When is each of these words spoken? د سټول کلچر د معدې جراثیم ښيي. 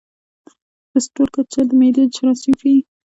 د 0.91 0.93
سټول 1.05 1.27
کلچر 1.35 1.63
د 1.67 1.71
معدې 1.79 2.03
جراثیم 2.13 2.53
ښيي. 2.59 2.79